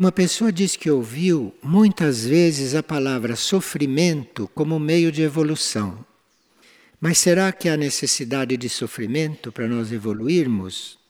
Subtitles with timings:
[0.00, 6.06] Uma pessoa diz que ouviu muitas vezes a palavra sofrimento como meio de evolução.
[7.00, 11.00] Mas será que há necessidade de sofrimento para nós evoluirmos?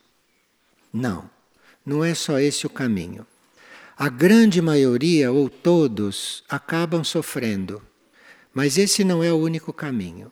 [0.91, 1.29] Não,
[1.85, 3.27] não é só esse o caminho.
[3.95, 7.79] A grande maioria, ou todos, acabam sofrendo,
[8.51, 10.31] mas esse não é o único caminho.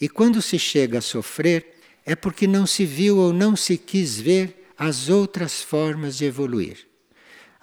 [0.00, 4.18] E quando se chega a sofrer, é porque não se viu ou não se quis
[4.18, 6.92] ver as outras formas de evoluir.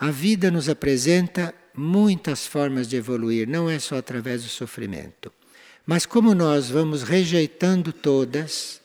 [0.02, 5.32] A vida nos apresenta muitas formas de evoluir, não é só através do sofrimento.
[5.86, 8.82] Mas como nós vamos rejeitando todas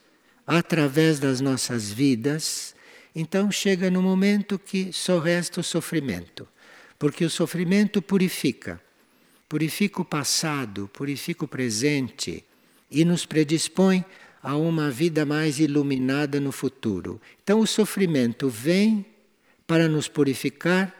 [0.46, 2.74] através das nossas vidas,
[3.14, 6.46] então chega no momento que só resta o sofrimento,
[6.98, 8.78] porque o sofrimento purifica.
[9.48, 12.44] Purifica o passado, purifica o presente
[12.90, 14.04] e nos predispõe
[14.42, 17.18] a uma vida mais iluminada no futuro.
[17.42, 19.06] Então o sofrimento vem
[19.66, 20.94] para nos purificar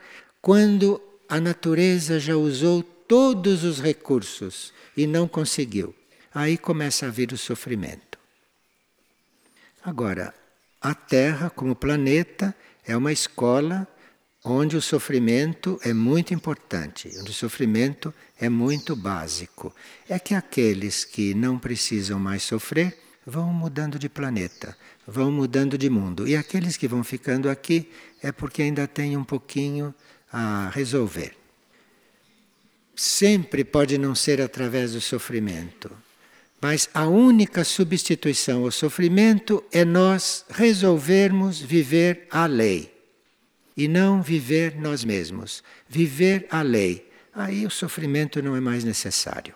[0.46, 5.92] quando a natureza já usou todos os recursos e não conseguiu.
[6.32, 8.16] Aí começa a vir o sofrimento.
[9.82, 10.32] Agora,
[10.80, 13.88] a Terra, como planeta, é uma escola
[14.44, 19.74] onde o sofrimento é muito importante, onde o sofrimento é muito básico.
[20.08, 25.90] É que aqueles que não precisam mais sofrer vão mudando de planeta, vão mudando de
[25.90, 26.28] mundo.
[26.28, 27.90] E aqueles que vão ficando aqui
[28.22, 29.92] é porque ainda têm um pouquinho
[30.38, 31.34] a resolver.
[32.94, 35.90] Sempre pode não ser através do sofrimento,
[36.60, 42.94] mas a única substituição ao sofrimento é nós resolvermos viver a lei
[43.74, 47.10] e não viver nós mesmos, viver a lei.
[47.32, 49.54] Aí o sofrimento não é mais necessário.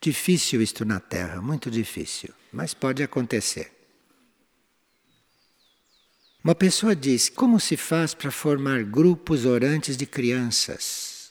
[0.00, 3.72] Difícil isto na Terra, muito difícil, mas pode acontecer.
[6.48, 11.30] Uma pessoa diz: como se faz para formar grupos orantes de crianças?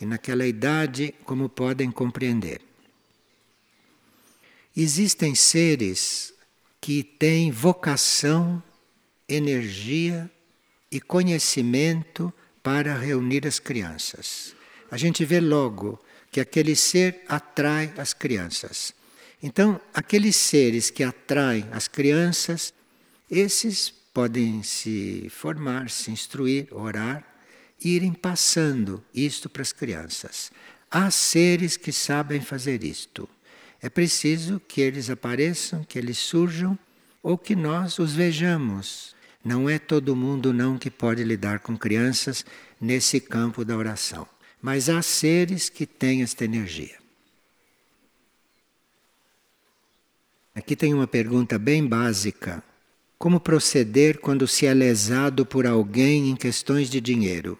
[0.00, 2.62] E naquela idade, como podem compreender?
[4.74, 6.32] Existem seres
[6.80, 8.62] que têm vocação,
[9.28, 10.30] energia
[10.90, 12.32] e conhecimento
[12.62, 14.56] para reunir as crianças.
[14.90, 18.94] A gente vê logo que aquele ser atrai as crianças.
[19.42, 22.72] Então, aqueles seres que atraem as crianças,
[23.30, 27.24] esses podem se formar, se instruir, orar,
[27.82, 30.52] irem passando isto para as crianças.
[30.90, 33.28] Há seres que sabem fazer isto.
[33.80, 36.78] É preciso que eles apareçam, que eles surjam
[37.22, 39.16] ou que nós os vejamos.
[39.44, 42.44] Não é todo mundo não que pode lidar com crianças
[42.80, 44.26] nesse campo da oração,
[44.60, 47.00] mas há seres que têm esta energia.
[50.54, 52.62] Aqui tem uma pergunta bem básica
[53.22, 57.56] como proceder quando se é lesado por alguém em questões de dinheiro?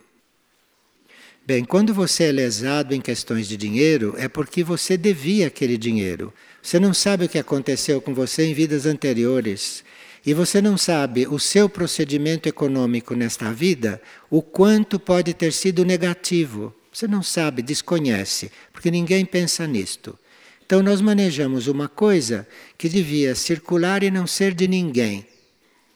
[1.46, 6.34] Bem, quando você é lesado em questões de dinheiro, é porque você devia aquele dinheiro.
[6.60, 9.84] Você não sabe o que aconteceu com você em vidas anteriores.
[10.26, 15.84] E você não sabe o seu procedimento econômico nesta vida, o quanto pode ter sido
[15.84, 16.74] negativo.
[16.92, 20.18] Você não sabe, desconhece, porque ninguém pensa nisto.
[20.66, 25.24] Então nós manejamos uma coisa que devia circular e não ser de ninguém.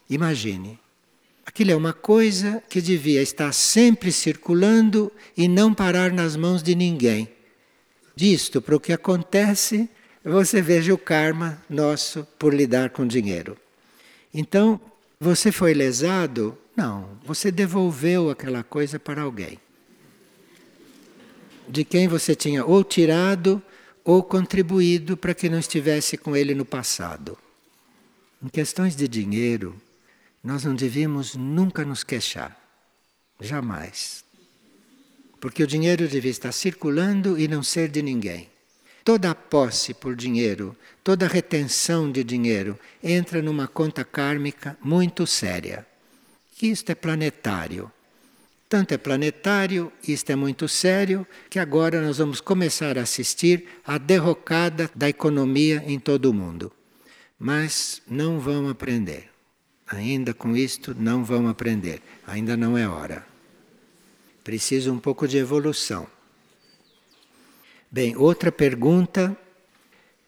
[0.08, 0.78] Imagine.
[1.44, 6.74] Aquilo é uma coisa que devia estar sempre circulando e não parar nas mãos de
[6.74, 7.28] ninguém.
[8.14, 9.88] Disto para o que acontece,
[10.24, 13.56] você veja o karma nosso por lidar com dinheiro.
[14.34, 14.80] Então,
[15.20, 16.58] você foi lesado?
[16.76, 19.58] Não, você devolveu aquela coisa para alguém.
[21.68, 23.62] De quem você tinha ou tirado
[24.04, 27.36] ou contribuído para que não estivesse com ele no passado.
[28.42, 29.74] Em questões de dinheiro,
[30.46, 32.56] nós não devíamos nunca nos queixar.
[33.40, 34.24] Jamais.
[35.40, 38.48] Porque o dinheiro devia estar circulando e não ser de ninguém.
[39.04, 45.84] Toda posse por dinheiro, toda retenção de dinheiro entra numa conta kármica muito séria.
[46.62, 47.90] Isto é planetário.
[48.68, 53.98] Tanto é planetário, isto é muito sério, que agora nós vamos começar a assistir à
[53.98, 56.70] derrocada da economia em todo o mundo.
[57.36, 59.35] Mas não vão aprender.
[59.86, 63.24] Ainda com isto não vão aprender, ainda não é hora.
[64.42, 66.06] Precisa um pouco de evolução.
[67.90, 69.36] Bem, outra pergunta: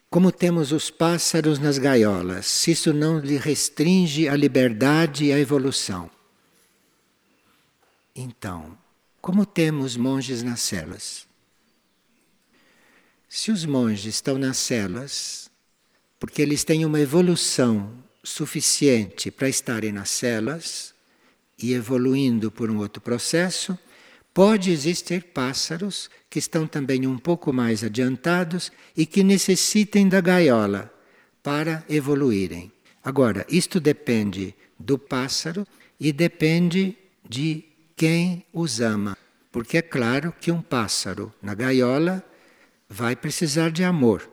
[0.09, 2.45] como temos os pássaros nas gaiolas?
[2.47, 6.09] Se isso não lhe restringe a liberdade e a evolução?
[8.15, 8.77] Então,
[9.21, 11.27] como temos monges nas celas?
[13.27, 15.51] Se os monges estão nas celas,
[16.19, 17.93] porque eles têm uma evolução
[18.29, 20.93] suficiente para estarem nas celas,
[21.61, 23.77] e evoluindo por um outro processo,
[24.33, 30.93] pode existir pássaros que estão também um pouco mais adiantados e que necessitem da gaiola
[31.43, 32.71] para evoluírem.
[33.03, 35.67] Agora, isto depende do pássaro
[35.99, 36.97] e depende
[37.27, 37.65] de
[37.95, 39.17] quem os ama.
[39.51, 42.23] Porque é claro que um pássaro na gaiola
[42.87, 44.29] vai precisar de amor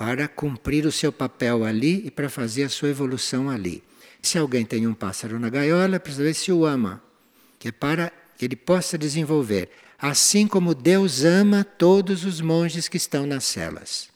[0.00, 3.84] para cumprir o seu papel ali e para fazer a sua evolução ali.
[4.22, 7.02] Se alguém tem um pássaro na gaiola, precisa ver se o ama,
[7.58, 9.68] que é para que ele possa desenvolver.
[9.98, 14.08] Assim como Deus ama todos os monges que estão nas celas.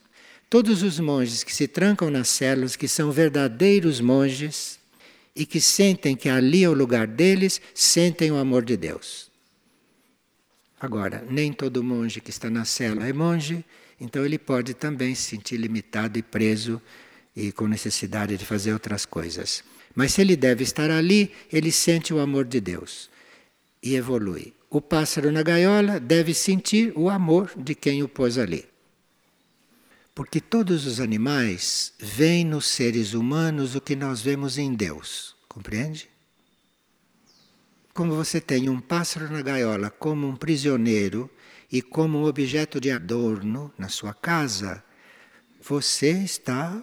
[0.48, 4.78] Todos os monges que se trancam nas celas, que são verdadeiros monges
[5.36, 9.30] e que sentem que ali é o lugar deles, sentem o amor de Deus.
[10.84, 13.64] Agora, nem todo monge que está na cela é monge,
[13.98, 16.78] então ele pode também se sentir limitado e preso
[17.34, 19.64] e com necessidade de fazer outras coisas.
[19.94, 23.08] Mas se ele deve estar ali, ele sente o amor de Deus
[23.82, 24.52] e evolui.
[24.68, 28.66] O pássaro na gaiola deve sentir o amor de quem o pôs ali.
[30.14, 36.10] Porque todos os animais veem nos seres humanos o que nós vemos em Deus, compreende?
[37.94, 41.30] Como você tem um pássaro na gaiola como um prisioneiro
[41.70, 44.82] e como um objeto de adorno na sua casa,
[45.62, 46.82] você está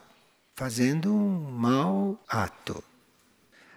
[0.56, 2.82] fazendo um mau ato.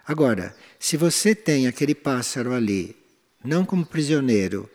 [0.07, 2.95] Agora, se você tem aquele pássaro ali,
[3.43, 4.69] não como prisioneiro,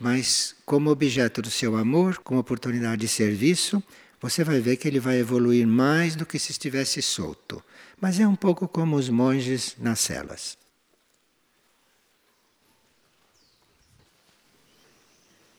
[0.00, 3.82] mas como objeto do seu amor, como oportunidade de serviço,
[4.18, 7.62] você vai ver que ele vai evoluir mais do que se estivesse solto.
[8.00, 10.56] Mas é um pouco como os monges nas celas.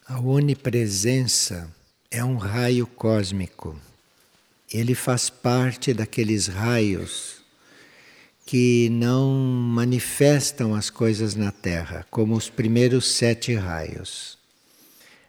[0.09, 1.69] A onipresença
[2.09, 3.77] é um raio cósmico.
[4.74, 7.42] Ele faz parte daqueles raios
[8.45, 14.38] que não manifestam as coisas na Terra, como os primeiros sete raios.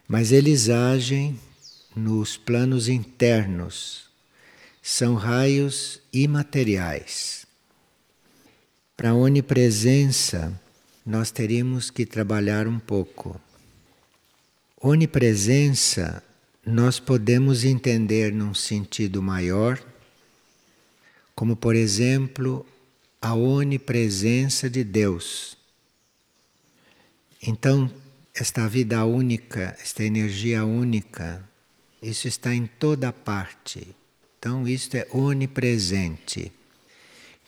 [0.07, 1.37] Mas eles agem
[1.93, 4.05] nos planos internos.
[4.81, 7.45] São raios imateriais.
[8.95, 10.57] Para a onipresença,
[11.05, 13.37] nós teríamos que trabalhar um pouco.
[14.81, 16.23] Onipresença
[16.65, 19.77] nós podemos entender num sentido maior,
[21.35, 22.65] como por exemplo
[23.21, 25.57] a onipresença de Deus.
[27.45, 27.91] Então,
[28.33, 31.43] esta vida única, esta energia única,
[32.01, 33.85] isso está em toda parte.
[34.37, 36.53] Então, isto é onipresente.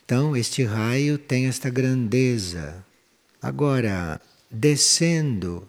[0.04, 2.84] Então, este raio tem esta grandeza.
[3.40, 4.20] Agora,
[4.50, 5.66] descendo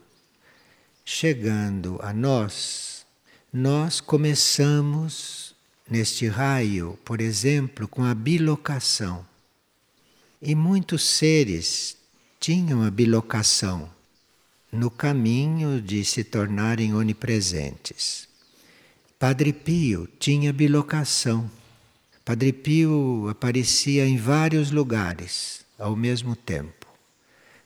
[1.06, 3.06] chegando a nós,
[3.52, 5.56] nós começamos
[5.90, 9.26] neste raio, por exemplo, com a bilocação.
[10.42, 11.98] E muitos seres
[12.40, 13.90] tinham a bilocação
[14.72, 18.28] no caminho de se tornarem onipresentes.
[19.20, 21.50] Padre Pio tinha bilocação.
[22.26, 26.83] Padre Pio aparecia em vários lugares ao mesmo tempo.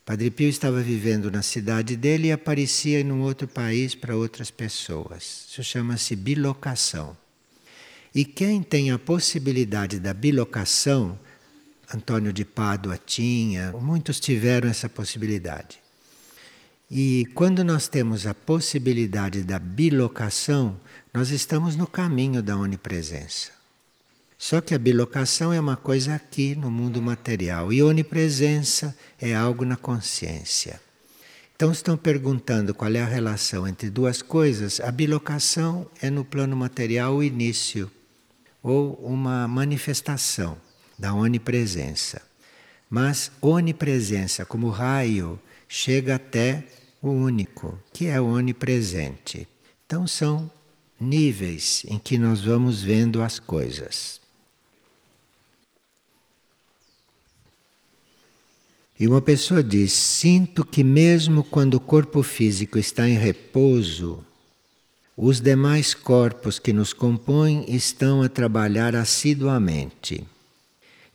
[0.07, 4.49] Padre Pio estava vivendo na cidade dele e aparecia em um outro país para outras
[4.49, 5.45] pessoas.
[5.49, 7.17] Isso chama-se bilocação.
[8.15, 11.19] E quem tem a possibilidade da bilocação,
[11.93, 15.77] Antônio de Pádua tinha, muitos tiveram essa possibilidade.
[16.89, 20.79] E quando nós temos a possibilidade da bilocação,
[21.13, 23.56] nós estamos no caminho da onipresença.
[24.37, 29.65] Só que a bilocação é uma coisa aqui no mundo material e onipresença é algo
[29.65, 30.79] na consciência.
[31.55, 34.79] Então estão perguntando qual é a relação entre duas coisas.
[34.79, 37.89] A bilocação é no plano material o início
[38.61, 40.55] ou uma manifestação
[40.99, 42.21] da onipresença.
[42.87, 46.63] Mas onipresença como raio chega até
[47.01, 49.47] o único, que é onipresente.
[49.85, 50.51] Então são
[50.99, 54.26] níveis em que nós vamos vendo as coisas.
[58.99, 64.23] E uma pessoa diz: Sinto que, mesmo quando o corpo físico está em repouso,
[65.15, 70.23] os demais corpos que nos compõem estão a trabalhar assiduamente.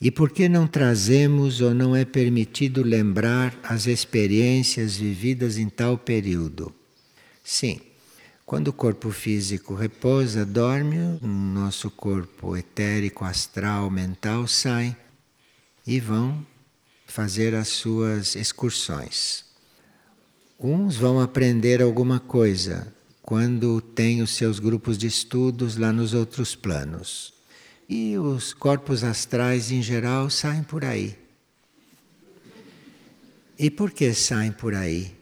[0.00, 5.96] E por que não trazemos ou não é permitido lembrar as experiências vividas em tal
[5.96, 6.74] período?
[7.44, 7.80] Sim,
[8.44, 14.96] quando o corpo físico repousa, dorme, o nosso corpo etérico, astral, mental sai
[15.86, 16.44] e vão
[17.12, 19.44] fazer as suas excursões.
[20.58, 22.90] Uns vão aprender alguma coisa
[23.20, 27.34] quando têm os seus grupos de estudos lá nos outros planos.
[27.86, 31.18] E os corpos astrais em geral saem por aí.
[33.58, 35.14] E por que saem por aí?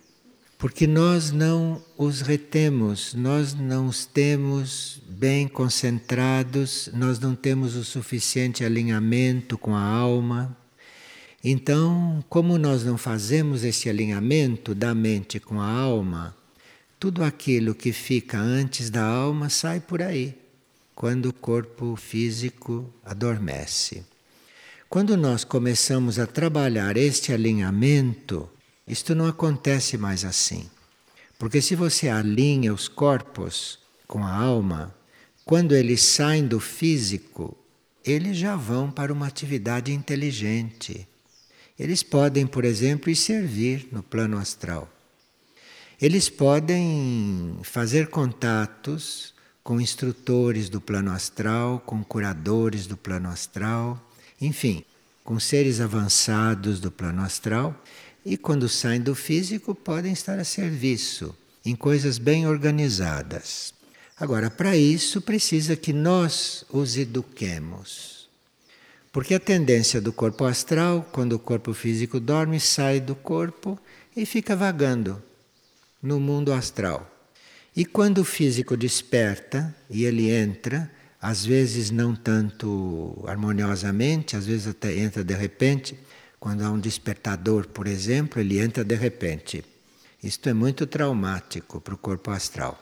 [0.56, 7.84] Porque nós não os retemos, nós não os temos bem concentrados, nós não temos o
[7.84, 10.56] suficiente alinhamento com a alma.
[11.42, 16.36] Então, como nós não fazemos esse alinhamento da mente com a alma,
[16.98, 20.36] tudo aquilo que fica antes da alma sai por aí,
[20.94, 24.04] quando o corpo físico adormece.
[24.86, 28.50] Quando nós começamos a trabalhar este alinhamento,
[28.86, 30.68] isto não acontece mais assim.
[31.38, 34.94] Porque se você alinha os corpos com a alma,
[35.42, 37.56] quando eles saem do físico,
[38.04, 41.08] eles já vão para uma atividade inteligente.
[41.80, 44.86] Eles podem, por exemplo, ir servir no plano astral.
[45.98, 49.32] Eles podem fazer contatos
[49.64, 53.98] com instrutores do plano astral, com curadores do plano astral,
[54.38, 54.84] enfim,
[55.24, 57.74] com seres avançados do plano astral
[58.26, 61.34] e quando saem do físico podem estar a serviço
[61.64, 63.72] em coisas bem organizadas.
[64.18, 68.19] Agora, para isso precisa que nós os eduquemos.
[69.12, 73.78] Porque a tendência do corpo astral, quando o corpo físico dorme, sai do corpo
[74.16, 75.20] e fica vagando
[76.02, 77.10] no mundo astral.
[77.74, 80.90] E quando o físico desperta e ele entra,
[81.20, 85.98] às vezes não tanto harmoniosamente, às vezes até entra de repente,
[86.38, 89.64] quando há um despertador, por exemplo, ele entra de repente.
[90.22, 92.78] Isto é muito traumático para o corpo astral.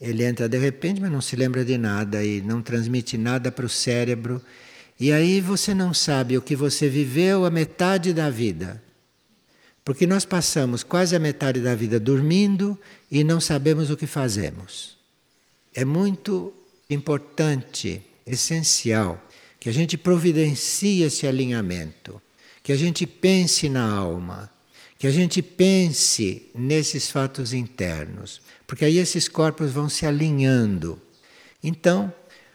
[0.00, 3.64] Ele entra de repente, mas não se lembra de nada e não transmite nada para
[3.64, 4.42] o cérebro.
[5.02, 8.80] E aí você não sabe o que você viveu a metade da vida.
[9.84, 12.78] Porque nós passamos quase a metade da vida dormindo
[13.10, 14.96] e não sabemos o que fazemos.
[15.74, 16.54] É muito
[16.88, 19.20] importante, essencial,
[19.58, 22.22] que a gente providencie esse alinhamento
[22.62, 24.48] que a gente pense na alma,
[25.00, 30.96] que a gente pense nesses fatos internos, porque aí esses corpos vão se alinhando.
[31.60, 32.14] Então,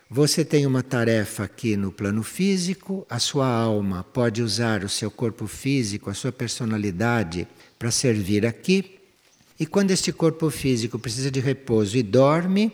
[0.10, 5.12] você tem uma tarefa aqui no plano físico, a sua alma pode usar o seu
[5.12, 7.48] corpo físico, a sua personalidade
[7.78, 9.00] para servir aqui.
[9.60, 12.72] E quando este corpo físico precisa de repouso e dorme,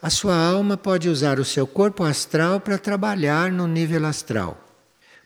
[0.00, 4.62] a sua alma pode usar o seu corpo astral para trabalhar no nível astral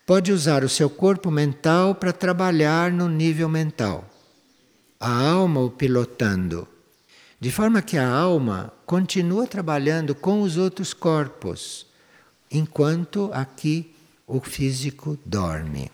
[0.07, 4.09] pode usar o seu corpo mental para trabalhar no nível mental.
[5.01, 6.69] A alma o pilotando.
[7.39, 11.87] De forma que a alma continua trabalhando com os outros corpos,
[12.51, 13.95] enquanto aqui
[14.27, 15.91] o físico dorme.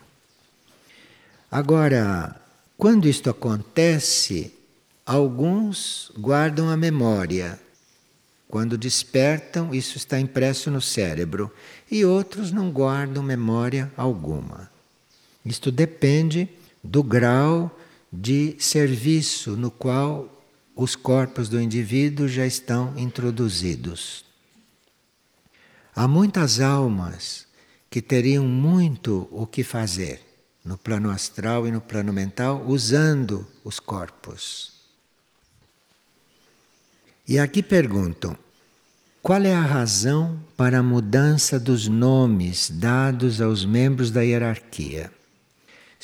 [1.50, 2.40] Agora,
[2.78, 4.54] quando isto acontece,
[5.04, 7.58] alguns guardam a memória
[8.52, 11.50] quando despertam, isso está impresso no cérebro,
[11.90, 14.70] e outros não guardam memória alguma.
[15.42, 16.46] Isto depende
[16.84, 17.74] do grau
[18.12, 20.28] de serviço no qual
[20.74, 24.24] os corpos do indivíduo já estão introduzidos.
[25.94, 27.46] Há muitas almas
[27.90, 30.20] que teriam muito o que fazer
[30.64, 34.72] no plano astral e no plano mental usando os corpos.
[37.28, 38.36] E aqui perguntam:
[39.22, 45.12] qual é a razão para a mudança dos nomes dados aos membros da hierarquia?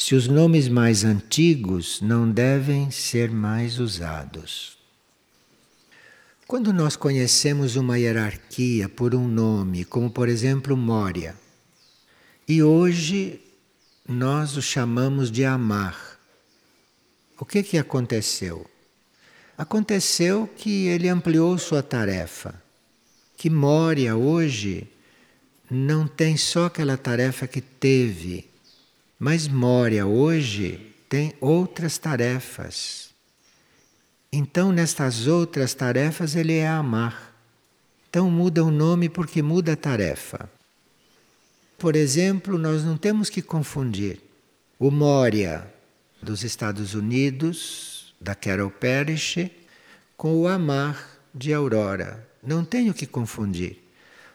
[0.00, 4.78] Se os nomes mais antigos não devem ser mais usados.
[6.46, 11.34] Quando nós conhecemos uma hierarquia por um nome, como por exemplo Mória,
[12.46, 13.40] e hoje
[14.06, 16.16] nós o chamamos de Amar,
[17.36, 18.70] o que, que aconteceu?
[19.58, 22.62] Aconteceu que ele ampliou sua tarefa,
[23.36, 24.86] que Moria hoje
[25.68, 28.48] não tem só aquela tarefa que teve,
[29.18, 33.10] mas Moria hoje tem outras tarefas.
[34.30, 37.34] Então, nestas outras tarefas, ele é amar.
[38.08, 40.50] Então, muda o nome porque muda a tarefa.
[41.78, 44.20] Por exemplo, nós não temos que confundir
[44.78, 45.66] o Moria
[46.22, 49.50] dos Estados Unidos da Carol Parrish
[50.16, 52.26] com o Amar de Aurora.
[52.42, 53.78] Não tenho que confundir,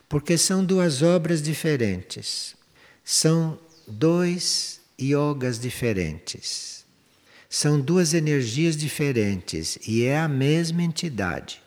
[0.07, 2.55] porque são duas obras diferentes.
[3.03, 6.85] São dois yogas diferentes.
[7.49, 11.61] São duas energias diferentes e é a mesma entidade.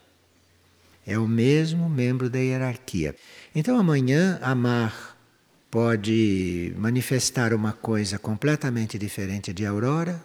[1.07, 3.15] É o mesmo membro da hierarquia.
[3.55, 5.17] Então amanhã Amar
[5.71, 10.25] pode manifestar uma coisa completamente diferente de Aurora,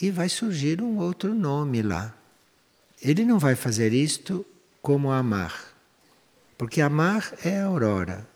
[0.00, 2.14] e vai surgir um outro nome lá.
[3.02, 4.44] Ele não vai fazer isto
[4.82, 5.74] como amar,
[6.56, 8.26] porque amar é aurora.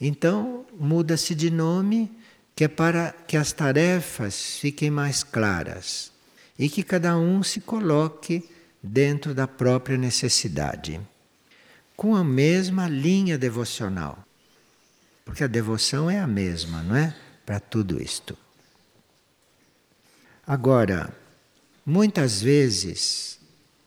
[0.00, 2.10] Então muda-se de nome
[2.54, 6.10] que é para que as tarefas fiquem mais claras
[6.58, 8.48] e que cada um se coloque
[8.82, 11.00] dentro da própria necessidade,
[11.94, 14.24] com a mesma linha devocional.
[15.24, 17.14] Porque a devoção é a mesma, não é?
[17.44, 18.36] Para tudo isto.
[20.46, 21.12] Agora,
[21.84, 23.38] muitas vezes,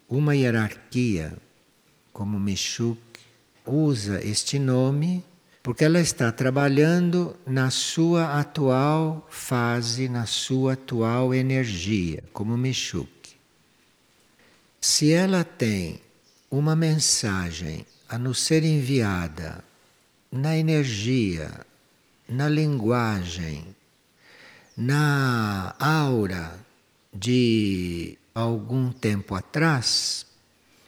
[0.08, 1.34] uma hierarquia,
[2.12, 3.00] como Michuk,
[3.66, 5.24] usa este nome
[5.62, 13.10] porque ela está trabalhando na sua atual fase, na sua atual energia, como Michuk.
[14.80, 16.02] Se ela tem
[16.50, 19.64] uma mensagem a nos ser enviada
[20.32, 21.52] na energia,
[22.28, 23.76] na linguagem,
[24.78, 26.58] na aura
[27.14, 30.26] de algum tempo atrás,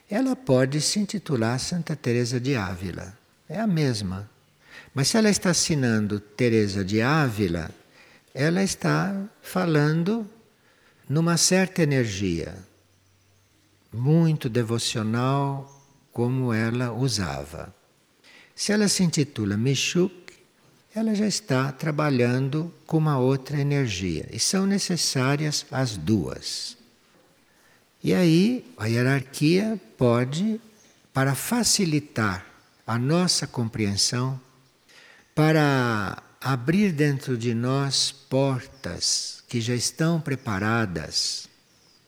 [0.10, 3.18] ela pode se intitular Santa Teresa de Ávila.
[3.50, 4.31] É a mesma.
[4.94, 7.72] Mas se ela está assinando Teresa de Ávila,
[8.34, 10.28] ela está falando
[11.08, 12.56] numa certa energia,
[13.92, 15.82] muito devocional,
[16.12, 17.74] como ela usava.
[18.56, 20.34] Se ela se intitula Mishuk,
[20.94, 26.78] ela já está trabalhando com uma outra energia e são necessárias as duas.
[28.04, 30.60] E aí a hierarquia pode,
[31.14, 32.46] para facilitar
[32.86, 34.40] a nossa compreensão,
[35.34, 41.48] para abrir dentro de nós portas que já estão preparadas,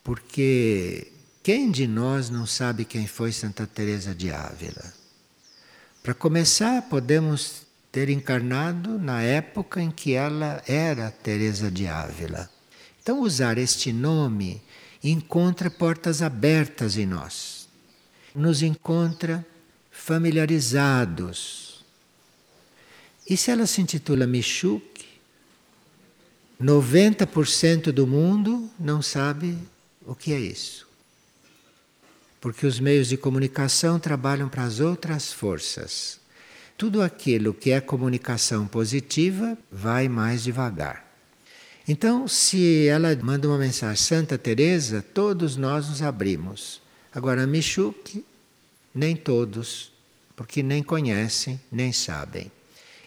[0.03, 1.11] porque
[1.43, 4.93] quem de nós não sabe quem foi Santa Teresa de Ávila?
[6.01, 12.49] Para começar, podemos ter encarnado na época em que ela era Teresa de Ávila.
[13.01, 14.61] Então usar este nome
[15.03, 17.67] encontra portas abertas em nós.
[18.33, 19.45] Nos encontra
[19.91, 21.72] familiarizados.
[23.29, 25.05] E se ela se intitula Michuk,
[26.61, 29.57] 90% do mundo não sabe
[30.05, 30.87] o que é isso.
[32.39, 36.19] Porque os meios de comunicação trabalham para as outras forças.
[36.77, 41.05] Tudo aquilo que é comunicação positiva vai mais devagar.
[41.87, 46.81] Então, se ela manda uma mensagem Santa Teresa, todos nós nos abrimos.
[47.13, 48.25] Agora, Michuk,
[48.93, 49.91] nem todos,
[50.35, 52.51] porque nem conhecem, nem sabem.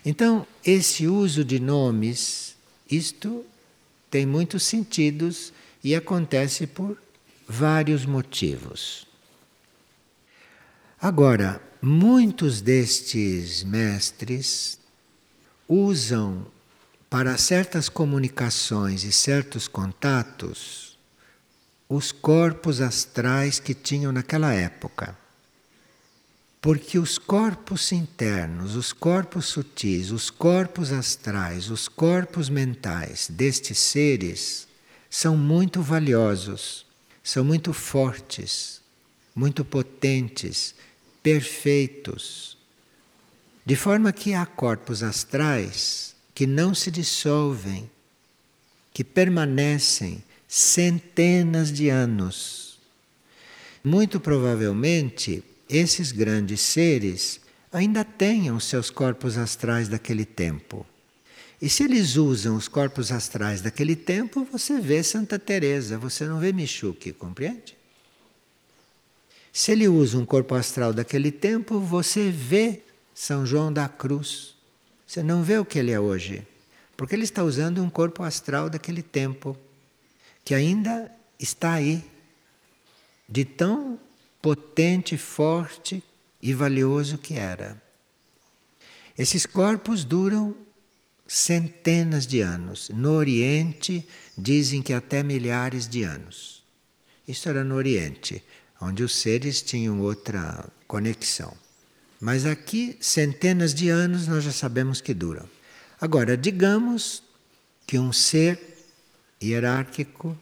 [0.07, 2.57] Então, esse uso de nomes,
[2.91, 3.45] isto
[4.11, 5.53] tem muitos sentidos
[5.85, 6.97] e acontece por
[7.47, 9.07] vários motivos.
[10.99, 14.81] Agora, Muitos destes mestres
[15.69, 16.47] usam
[17.09, 20.99] para certas comunicações e certos contatos
[21.89, 25.17] os corpos astrais que tinham naquela época.
[26.61, 34.67] Porque os corpos internos, os corpos sutis, os corpos astrais, os corpos mentais destes seres
[35.09, 36.85] são muito valiosos,
[37.23, 38.81] são muito fortes,
[39.35, 40.75] muito potentes
[41.23, 42.57] perfeitos.
[43.65, 47.91] De forma que há corpos astrais que não se dissolvem,
[48.93, 52.79] que permanecem centenas de anos.
[53.83, 57.41] Muito provavelmente, esses grandes seres
[57.73, 60.87] ainda tenham seus corpos astrais daquele tempo.
[61.61, 66.39] E se eles usam os corpos astrais daquele tempo, você vê Santa Teresa, você não
[66.39, 67.77] vê Michuque, compreende?
[69.53, 72.83] Se ele usa um corpo astral daquele tempo, você vê
[73.15, 74.55] São João da Cruz.
[75.07, 76.47] Você não vê o que ele é hoje,
[76.95, 79.57] porque ele está usando um corpo astral daquele tempo,
[80.45, 82.05] que ainda está aí,
[83.27, 83.99] de tão
[84.47, 86.01] potente, forte
[86.41, 87.83] e valioso que era.
[89.19, 90.55] Esses corpos duram
[91.27, 92.89] centenas de anos.
[92.91, 94.07] No Oriente,
[94.39, 96.63] dizem que até milhares de anos.
[97.27, 98.41] Isso era no Oriente
[98.81, 101.53] onde os seres tinham outra conexão.
[102.21, 105.49] Mas aqui, centenas de anos, nós já sabemos que duram.
[106.01, 107.21] Agora, digamos
[107.85, 108.61] que um ser
[109.43, 110.39] hierárquico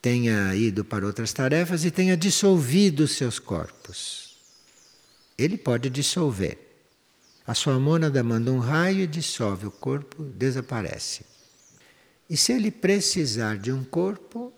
[0.00, 4.36] tenha ido para outras tarefas e tenha dissolvido seus corpos.
[5.36, 6.58] Ele pode dissolver.
[7.46, 11.24] A sua mônada manda um raio e dissolve o corpo, desaparece.
[12.28, 14.52] E se ele precisar de um corpo,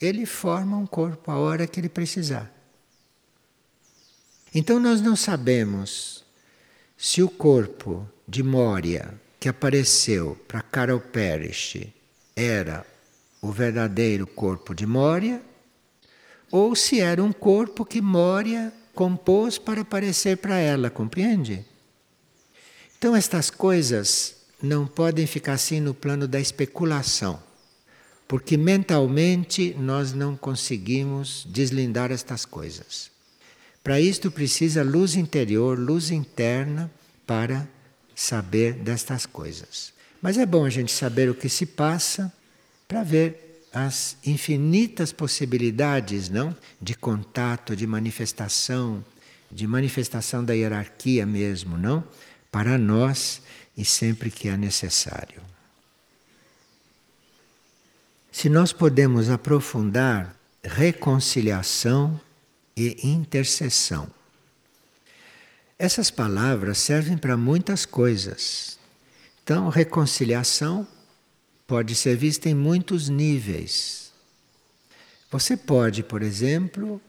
[0.00, 2.52] ele forma um corpo a hora que ele precisar.
[4.54, 6.24] Então nós não sabemos
[6.96, 11.88] se o corpo de Moria que apareceu para Carol Perish
[12.34, 12.86] era
[13.46, 15.40] o verdadeiro corpo de Moria
[16.50, 21.64] ou se era um corpo que Moria compôs para aparecer para ela, compreende?
[22.98, 27.40] Então estas coisas não podem ficar assim no plano da especulação,
[28.26, 33.10] porque mentalmente nós não conseguimos deslindar estas coisas.
[33.84, 36.90] Para isto precisa luz interior, luz interna
[37.24, 37.68] para
[38.14, 39.92] saber destas coisas.
[40.20, 42.32] Mas é bom a gente saber o que se passa
[42.86, 49.04] para ver as infinitas possibilidades, não, de contato, de manifestação,
[49.50, 52.02] de manifestação da hierarquia mesmo, não,
[52.50, 53.42] para nós
[53.76, 55.42] e sempre que é necessário.
[58.32, 62.20] Se nós podemos aprofundar reconciliação
[62.76, 64.08] e intercessão.
[65.78, 68.78] Essas palavras servem para muitas coisas.
[69.42, 70.86] Então, reconciliação
[71.66, 74.12] pode ser vista em muitos níveis.
[75.30, 77.00] Você pode, por exemplo,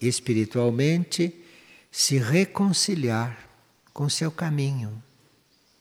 [0.00, 1.34] espiritualmente,
[1.90, 3.48] se reconciliar
[3.92, 5.02] com seu caminho.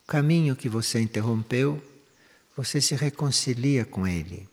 [0.03, 1.81] O caminho que você interrompeu,
[2.55, 4.47] você se reconcilia com ele.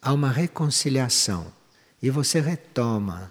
[0.00, 1.52] Há uma reconciliação
[2.02, 3.30] e você retoma.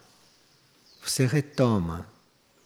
[1.04, 2.08] Você retoma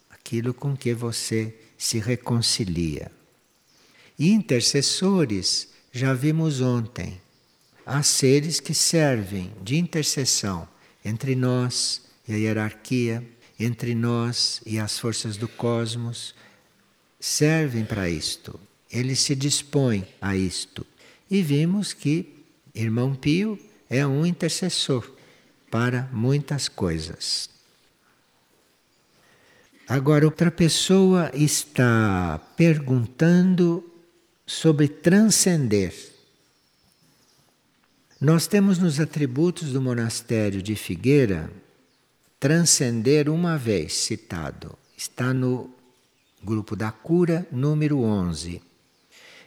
[0.10, 3.10] aquilo com que você se reconcilia.
[4.20, 7.22] E intercessores, já vimos ontem,
[7.86, 10.68] há seres que servem de intercessão
[11.06, 13.24] entre nós e a hierarquia,
[13.60, 16.34] entre nós e as forças do cosmos,
[17.20, 18.60] servem para isto.
[18.92, 20.84] Eles se dispõem a isto.
[21.30, 25.08] E vimos que irmão Pio é um intercessor
[25.70, 27.52] para muitas coisas.
[29.88, 33.93] Agora, outra pessoa está perguntando
[34.46, 35.94] sobre transcender.
[38.20, 41.52] Nós temos nos atributos do monastério de Figueira
[42.40, 44.78] transcender uma vez citado.
[44.98, 45.70] Está no
[46.44, 48.62] grupo da cura, número 11.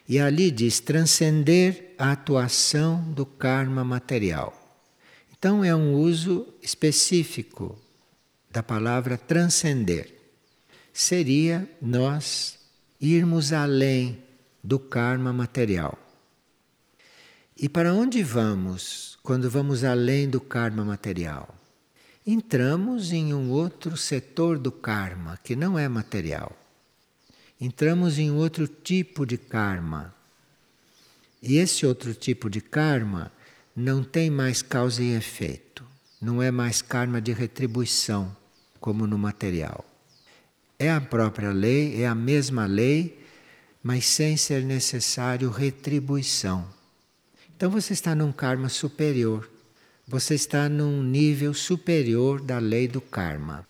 [0.07, 4.53] E ali diz transcender a atuação do karma material.
[5.37, 7.77] Então é um uso específico
[8.49, 10.17] da palavra transcender
[10.97, 12.57] seria nós
[12.99, 14.17] irmos além
[14.67, 15.97] do karma material.
[17.55, 21.55] E para onde vamos quando vamos além do karma material?
[22.25, 26.51] Entramos em um outro setor do karma que não é material.
[27.61, 30.13] Entramos em outro tipo de karma.
[31.41, 33.31] E esse outro tipo de karma
[33.73, 35.85] não tem mais causa e efeito.
[36.21, 38.35] Não é mais karma de retribuição,
[38.81, 39.85] como no material.
[40.77, 43.25] É a própria lei, é a mesma lei,
[43.87, 46.67] mas sem ser necessário retribuição.
[47.55, 49.49] Então você está num karma superior.
[50.05, 53.65] Você está num nível superior da lei do karma.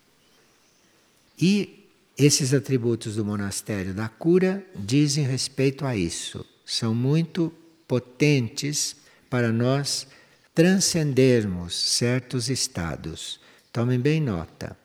[1.40, 6.44] E esses atributos do monastério da cura dizem respeito a isso.
[6.66, 7.52] São muito
[7.86, 8.96] potentes
[9.30, 10.04] para nós
[10.52, 13.38] transcendermos certos estados.
[13.72, 14.76] Tomem bem nota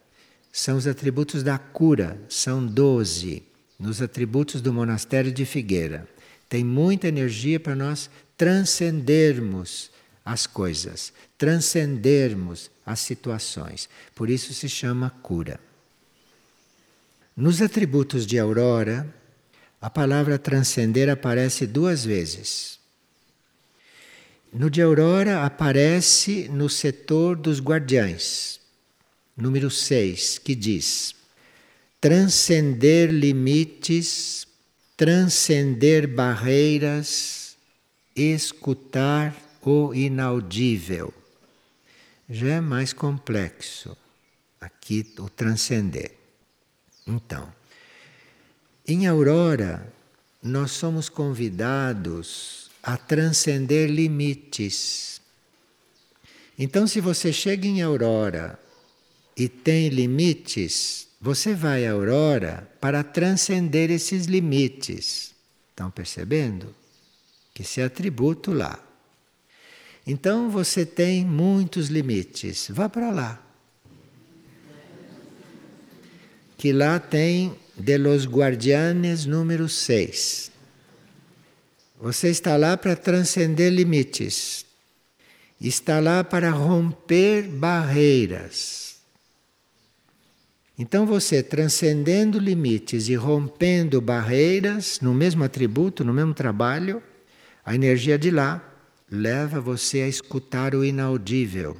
[0.56, 3.42] são os atributos da cura, são doze,
[3.84, 6.08] nos atributos do monastério de Figueira.
[6.48, 9.92] Tem muita energia para nós transcendermos
[10.24, 13.90] as coisas, transcendermos as situações.
[14.16, 15.60] Por isso se chama cura.
[17.36, 19.14] Nos atributos de Aurora,
[19.82, 22.80] a palavra transcender aparece duas vezes.
[24.54, 28.62] No de Aurora aparece no setor dos guardiães
[29.36, 31.16] número 6, que diz:
[32.04, 34.46] transcender limites,
[34.98, 37.56] transcender barreiras,
[38.14, 41.14] escutar o inaudível.
[42.30, 43.96] Já é mais complexo
[44.60, 46.12] aqui o transcender.
[47.08, 47.50] Então,
[48.86, 49.90] em Aurora,
[50.42, 55.22] nós somos convidados a transcender limites.
[56.60, 58.60] Então, se você chega em Aurora
[59.38, 65.34] e tem limites, você vai à aurora para transcender esses limites.
[65.70, 66.76] Estão percebendo?
[67.54, 68.78] Que esse atributo lá.
[70.06, 72.68] Então você tem muitos limites.
[72.70, 73.42] Vá para lá.
[76.58, 80.52] Que lá tem de los guardianes número 6.
[82.02, 84.66] Você está lá para transcender limites.
[85.62, 88.83] Está lá para romper barreiras.
[90.78, 97.02] Então você transcendendo limites e rompendo barreiras no mesmo atributo, no mesmo trabalho,
[97.64, 98.62] a energia de lá
[99.10, 101.78] leva você a escutar o inaudível.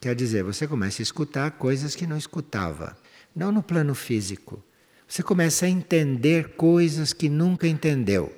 [0.00, 2.96] Quer dizer, você começa a escutar coisas que não escutava,
[3.36, 4.62] não no plano físico.
[5.06, 8.34] Você começa a entender coisas que nunca entendeu.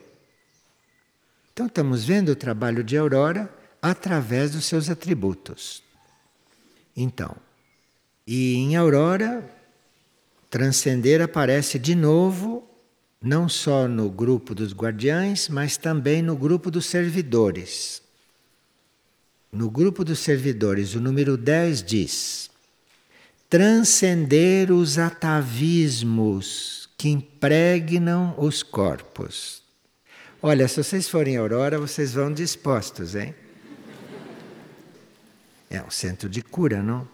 [1.52, 3.48] Então estamos vendo o trabalho de Aurora
[3.80, 5.82] através dos seus atributos.
[6.96, 7.36] Então,
[8.26, 9.48] e em Aurora,
[10.52, 12.68] transcender aparece de novo,
[13.22, 18.02] não só no grupo dos guardiães, mas também no grupo dos servidores.
[19.50, 22.50] No grupo dos servidores, o número 10 diz:
[23.48, 29.62] transcender os atavismos que impregnam os corpos.
[30.42, 33.34] Olha, se vocês forem Aurora, vocês vão dispostos, hein?
[35.70, 37.08] É um centro de cura, não?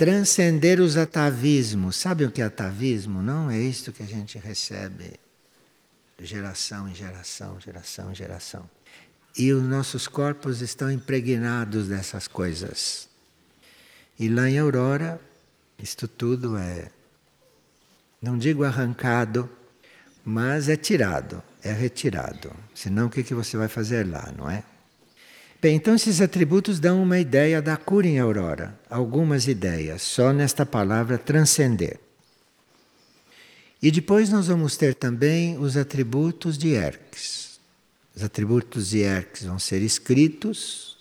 [0.00, 1.94] Transcender os atavismos.
[1.94, 3.20] Sabe o que é atavismo?
[3.20, 5.20] Não é isto que a gente recebe
[6.18, 8.64] geração em geração, geração em geração.
[9.36, 13.10] E os nossos corpos estão impregnados dessas coisas.
[14.18, 15.20] E lá em Aurora,
[15.78, 16.90] isto tudo é,
[18.22, 19.50] não digo arrancado,
[20.24, 22.50] mas é tirado, é retirado.
[22.74, 24.64] Senão o que você vai fazer lá, não é?
[25.60, 28.78] Bem, então esses atributos dão uma ideia da cura em Aurora.
[28.88, 32.00] Algumas ideias, só nesta palavra transcender.
[33.82, 37.60] E depois nós vamos ter também os atributos de Erques.
[38.16, 40.98] Os atributos de Hermes vão ser escritos,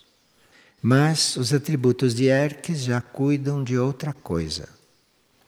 [0.82, 4.69] mas os atributos de Hermes já cuidam de outra coisa.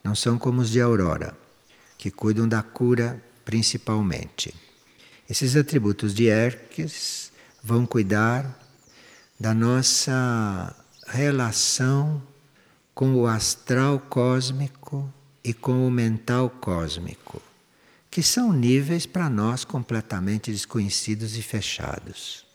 [0.02, 1.36] Não são como os de Aurora,
[1.96, 4.54] que cuidam da cura principalmente.
[5.28, 7.30] Esses atributos de Hermes
[7.62, 8.61] vão cuidar
[9.42, 10.72] da nossa
[11.08, 12.22] relação
[12.94, 17.42] com o astral cósmico e com o mental cósmico
[18.08, 22.46] que são níveis para nós completamente desconhecidos e fechados.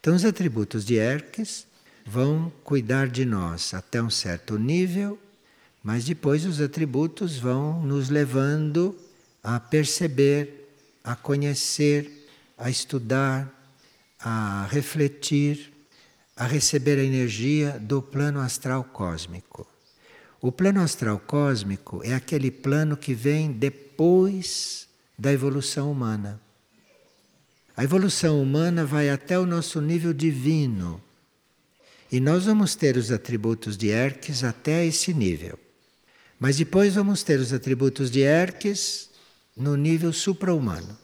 [0.00, 1.64] Então, os atributos de Hermes
[2.04, 5.16] vão cuidar de nós até um certo nível,
[5.80, 8.98] mas depois os atributos vão nos levando
[9.44, 10.72] a perceber,
[11.04, 13.48] a conhecer, a estudar,
[14.18, 15.75] a refletir,
[16.36, 19.66] a receber a energia do plano astral cósmico.
[20.40, 24.86] O plano astral cósmico é aquele plano que vem depois
[25.18, 26.38] da evolução humana.
[27.74, 31.02] A evolução humana vai até o nosso nível divino.
[32.12, 35.58] E nós vamos ter os atributos de Hermes até esse nível.
[36.38, 39.08] Mas depois vamos ter os atributos de Hermes
[39.56, 40.96] no nível supra-humano,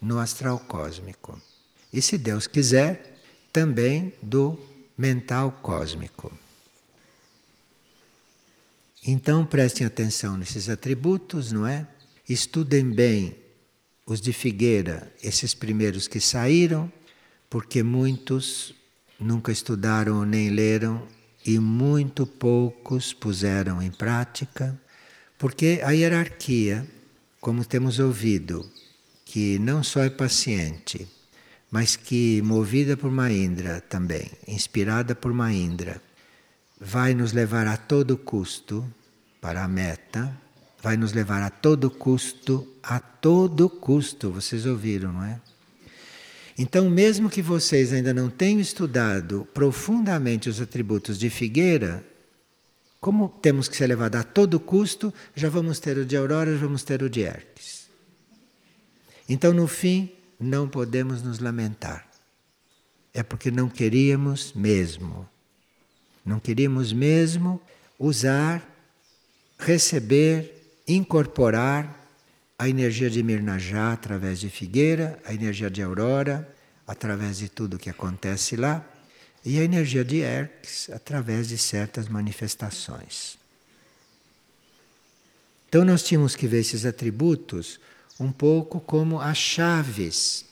[0.00, 1.40] no astral cósmico.
[1.92, 3.09] E se Deus quiser,
[3.52, 4.58] também do
[4.96, 6.32] mental cósmico.
[9.06, 11.86] Então prestem atenção nesses atributos, não é?
[12.28, 13.34] Estudem bem
[14.06, 16.92] os de Figueira, esses primeiros que saíram,
[17.48, 18.74] porque muitos
[19.18, 21.06] nunca estudaram nem leram
[21.44, 24.78] e muito poucos puseram em prática,
[25.38, 26.86] porque a hierarquia,
[27.40, 28.70] como temos ouvido,
[29.24, 31.08] que não só é paciente,
[31.70, 36.02] mas que movida por Maindra também, inspirada por Maindra,
[36.80, 38.84] vai nos levar a todo custo
[39.40, 40.36] para a meta
[40.82, 45.40] vai nos levar a todo custo, a todo custo, vocês ouviram, não é?
[46.58, 52.04] Então, mesmo que vocês ainda não tenham estudado profundamente os atributos de Figueira,
[53.00, 56.60] como temos que ser levados a todo custo, já vamos ter o de Aurora, já
[56.60, 57.88] vamos ter o de Hermes.
[59.28, 62.08] Então, no fim, não podemos nos lamentar.
[63.12, 65.28] É porque não queríamos mesmo.
[66.24, 67.60] Não queríamos mesmo
[67.98, 68.66] usar,
[69.58, 70.54] receber
[70.88, 72.00] incorporar
[72.58, 76.48] a energia de Mirnajá através de Figueira, a energia de Aurora
[76.86, 78.84] através de tudo que acontece lá
[79.44, 83.38] e a energia de Hermes através de certas manifestações.
[85.68, 87.78] Então nós tínhamos que ver esses atributos
[88.20, 90.44] um pouco como as chaves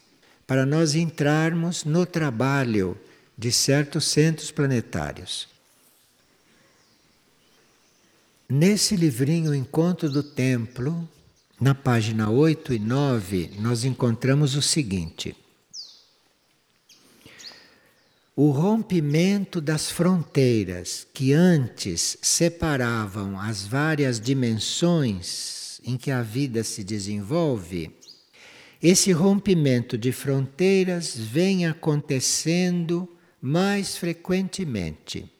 [0.46, 2.98] para nós entrarmos no trabalho
[3.36, 5.46] de certos centros planetários.
[8.48, 11.06] Nesse livrinho Encontro do Templo,
[11.60, 15.36] na página 8 e 9, nós encontramos o seguinte:
[18.34, 26.82] O rompimento das fronteiras que antes separavam as várias dimensões em que a vida se
[26.84, 27.90] desenvolve,
[28.82, 33.08] esse rompimento de fronteiras vem acontecendo
[33.40, 35.30] mais frequentemente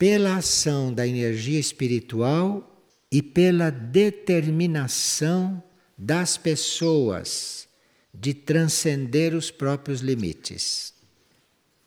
[0.00, 2.66] pela ação da energia espiritual
[3.12, 5.62] e pela determinação
[5.96, 7.68] das pessoas
[8.12, 10.94] de transcender os próprios limites.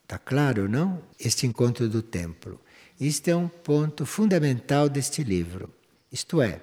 [0.04, 1.02] Está claro, não?
[1.20, 2.62] Este encontro do templo.
[3.00, 5.74] Isto é um ponto fundamental deste livro.
[6.14, 6.62] Isto é,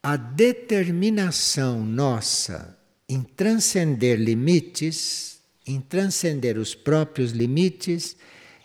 [0.00, 8.16] a determinação nossa em transcender limites, em transcender os próprios limites,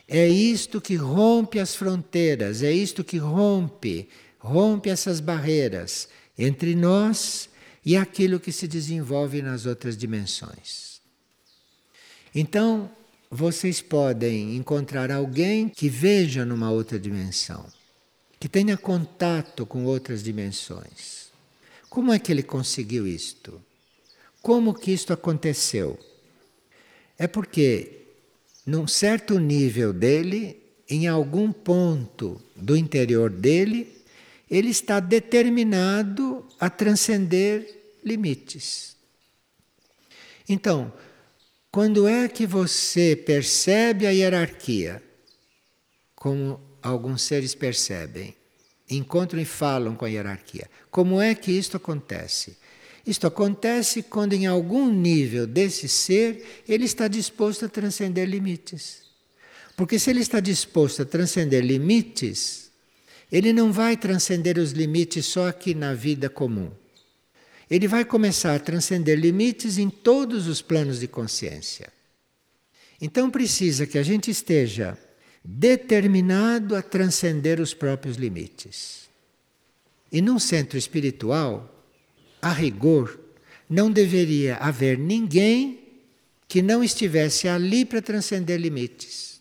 [0.08, 7.50] é isto que rompe as fronteiras, é isto que rompe, rompe essas barreiras entre nós
[7.84, 11.02] e aquilo que se desenvolve nas outras dimensões.
[12.34, 12.90] Então,
[13.30, 17.66] vocês podem encontrar alguém que veja numa outra dimensão,
[18.40, 21.28] que tenha contato com outras dimensões.
[21.90, 23.62] Como é que ele conseguiu isto?
[24.42, 26.00] Como que isto aconteceu?
[27.18, 28.04] É porque,
[28.66, 33.98] num certo nível dele, em algum ponto do interior dele,
[34.50, 38.96] ele está determinado a transcender limites.
[40.48, 40.94] Então,
[41.72, 45.04] quando é que você percebe a hierarquia,
[46.16, 48.36] como alguns seres percebem,
[48.90, 50.70] encontram e falam com a hierarquia?
[50.90, 52.58] Como é que isto acontece?
[53.06, 59.04] Isto acontece quando, em algum nível desse ser, ele está disposto a transcender limites.
[59.76, 62.72] Porque se ele está disposto a transcender limites,
[63.32, 66.72] ele não vai transcender os limites só aqui na vida comum
[67.70, 71.92] ele vai começar a transcender limites em todos os planos de consciência.
[73.00, 74.98] Então precisa que a gente esteja
[75.50, 79.08] determinado a transcender os próprios limites.
[80.12, 81.74] E num centro espiritual,
[82.42, 83.18] a rigor,
[83.70, 85.80] não deveria haver ninguém
[86.50, 89.40] que não estivesse ali para transcender limites.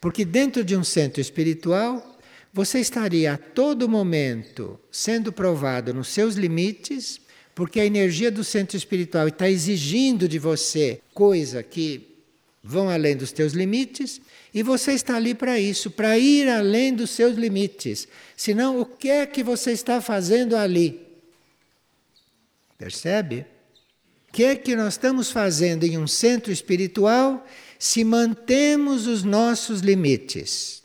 [0.00, 2.20] Porque dentro de um centro espiritual
[2.52, 7.20] você estaria a todo momento sendo provado nos seus limites,
[7.52, 12.11] porque a energia do centro espiritual está exigindo de você coisa que
[12.62, 14.20] vão além dos teus limites,
[14.54, 18.06] e você está ali para isso, para ir além dos seus limites.
[18.36, 21.00] Senão, o que é que você está fazendo ali?
[22.78, 23.46] Percebe?
[24.28, 27.46] O que é que nós estamos fazendo em um centro espiritual
[27.78, 30.82] se mantemos os nossos limites?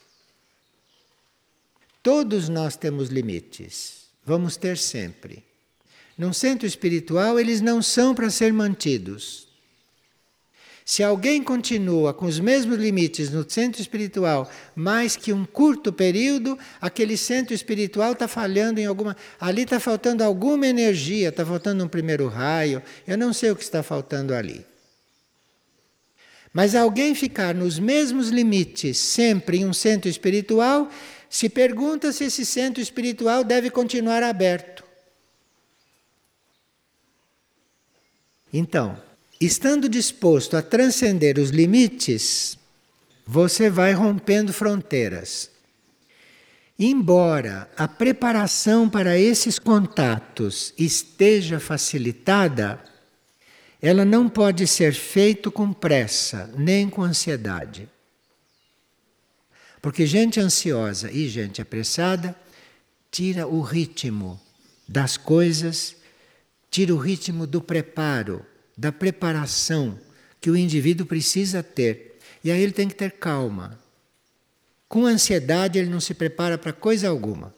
[2.02, 5.46] Todos nós temos limites, vamos ter sempre.
[6.18, 9.47] Num centro espiritual, eles não são para ser mantidos.
[10.88, 16.58] Se alguém continua com os mesmos limites no centro espiritual mais que um curto período,
[16.80, 19.14] aquele centro espiritual está falhando em alguma.
[19.38, 23.64] Ali está faltando alguma energia, está faltando um primeiro raio, eu não sei o que
[23.64, 24.66] está faltando ali.
[26.54, 30.90] Mas alguém ficar nos mesmos limites sempre em um centro espiritual,
[31.30, 34.86] se pergunta se esse centro espiritual deve continuar aberto.
[38.54, 39.06] Então,
[39.40, 42.58] estando disposto a transcender os limites,
[43.26, 45.52] você vai rompendo fronteiras.
[46.80, 52.80] Embora a preparação para esses contatos esteja facilitada,
[53.82, 57.90] ela não pode ser feita com pressa, nem com ansiedade.
[59.82, 62.36] Porque gente ansiosa e gente apressada
[63.12, 64.40] tira o ritmo
[64.88, 65.96] das coisas,
[66.70, 68.46] tira o ritmo do preparo,
[68.78, 70.00] da preparação
[70.40, 72.20] que o indivíduo precisa ter.
[72.44, 73.80] E aí ele tem que ter calma.
[74.88, 77.54] Com ansiedade ele não se prepara para coisa alguma.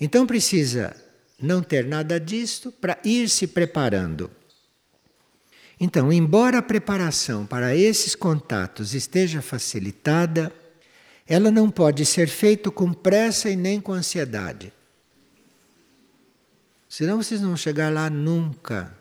[0.00, 0.94] Então precisa
[1.40, 4.30] não ter nada disto para ir se preparando.
[5.78, 10.52] Então, embora a preparação para esses contatos esteja facilitada,
[11.26, 14.72] ela não pode ser feita com pressa e nem com ansiedade.
[16.88, 18.96] Senão vocês não vão chegar lá nunca,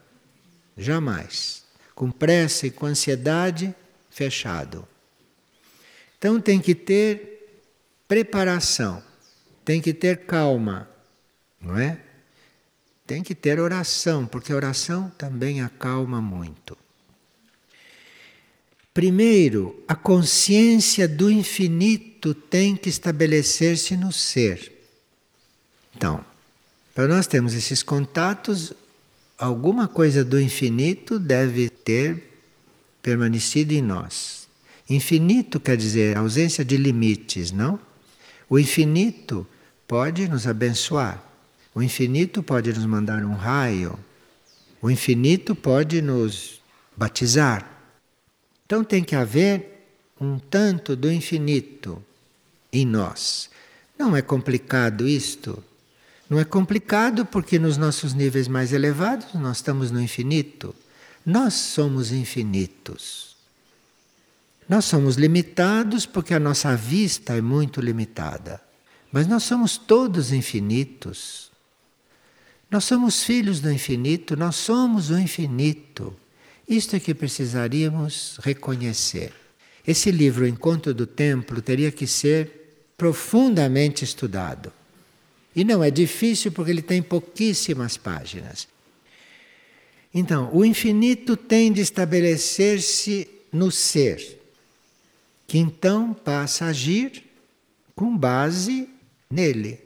[0.78, 1.64] jamais.
[1.94, 3.74] Com pressa e com ansiedade,
[4.10, 4.88] fechado.
[6.18, 7.62] Então tem que ter
[8.08, 9.02] preparação,
[9.64, 10.90] tem que ter calma,
[11.60, 12.00] não é?
[13.08, 16.78] Tem que ter oração, porque a oração também acalma muito.
[18.94, 24.72] Primeiro, a consciência do infinito tem que estabelecer-se no ser.
[25.96, 26.24] Então,
[26.94, 28.74] para nós termos esses contatos,
[29.42, 32.31] alguma coisa do infinito deve ter
[33.02, 34.48] permanecido em nós.
[34.87, 37.79] Infinito quer dizer ausência de limites, não?
[38.48, 39.48] O infinito
[39.87, 41.23] pode nos abençoar.
[41.73, 43.98] O infinito pode nos mandar um raio.
[44.79, 46.62] O infinito pode nos
[46.96, 47.67] batizar.
[48.65, 49.87] Então tem que haver
[50.19, 52.02] um tanto do infinito
[52.71, 53.50] em nós.
[53.98, 55.63] Não é complicado isto.
[56.32, 60.73] Não é complicado porque nos nossos níveis mais elevados nós estamos no infinito.
[61.25, 63.36] Nós somos infinitos.
[64.69, 68.62] Nós somos limitados porque a nossa vista é muito limitada.
[69.12, 71.52] Mas nós somos todos infinitos.
[72.71, 76.15] Nós somos filhos do infinito, nós somos o infinito.
[76.65, 79.34] Isto é que precisaríamos reconhecer.
[79.86, 84.71] Esse livro, Encontro do Templo, teria que ser profundamente estudado.
[85.56, 88.67] E não é difícil porque ele tem pouquíssimas páginas.
[90.13, 94.39] Então, o infinito tem de estabelecer-se no ser,
[95.47, 97.23] que então passa a agir
[97.95, 98.89] com base
[99.29, 99.79] nele.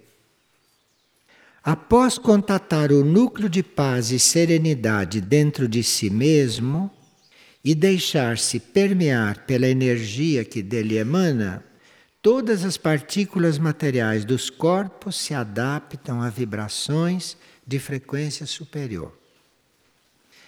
[1.63, 6.91] Após contatar o núcleo de paz e serenidade dentro de si mesmo
[7.63, 11.65] e deixar-se permear pela energia que dele emana,
[12.25, 19.15] todas as partículas materiais dos corpos se adaptam a vibrações de frequência superior.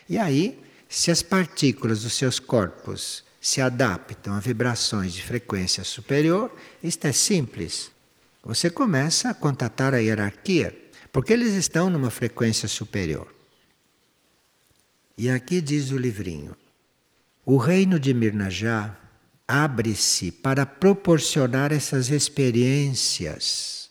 [0.09, 0.59] E aí,
[0.89, 6.51] se as partículas dos seus corpos se adaptam a vibrações de frequência superior,
[6.81, 7.91] isto é simples.
[8.43, 10.75] Você começa a contatar a hierarquia,
[11.13, 13.31] porque eles estão numa frequência superior.
[15.15, 16.57] E aqui diz o livrinho:
[17.45, 18.97] o reino de Mirnajá
[19.47, 23.89] abre-se para proporcionar essas experiências,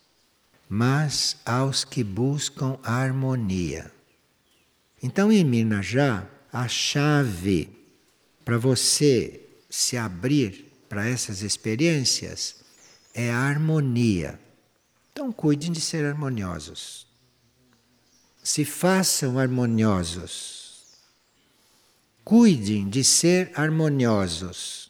[0.68, 3.90] mas aos que buscam a harmonia.
[5.02, 7.70] Então, em Mirnajá, a chave
[8.44, 9.40] para você
[9.70, 12.56] se abrir para essas experiências
[13.14, 14.38] é a harmonia.
[15.12, 17.06] Então, cuidem de ser harmoniosos.
[18.42, 20.84] Se façam harmoniosos.
[22.22, 24.85] Cuidem de ser harmoniosos.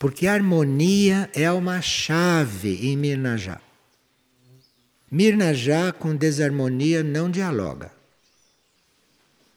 [0.00, 3.60] Porque harmonia é uma chave em Mirnajá.
[5.10, 7.92] Mirnajá com desarmonia não dialoga.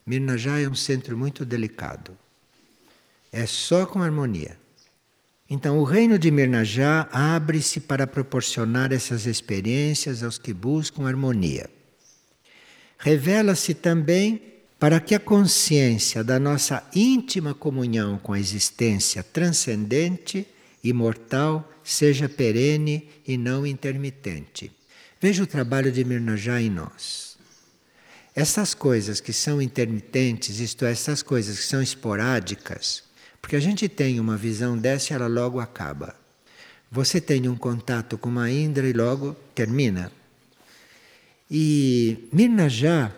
[0.05, 2.17] Mirnajá é um centro muito delicado.
[3.31, 4.57] É só com harmonia.
[5.49, 11.69] Então, o reino de Mirnajá abre-se para proporcionar essas experiências aos que buscam harmonia.
[12.97, 14.52] Revela-se também
[14.83, 20.45] para que a consciência da nossa íntima comunhão com a existência transcendente,
[20.83, 24.69] imortal, seja perene e não intermitente.
[25.21, 27.37] Veja o trabalho de Mirnajá em nós.
[28.35, 33.05] Essas coisas que são intermitentes, isto é, essas coisas que são esporádicas,
[33.41, 36.13] porque a gente tem uma visão dessa e ela logo acaba.
[36.91, 40.11] Você tem um contato com uma Indra e logo termina.
[41.49, 43.15] E Mirna já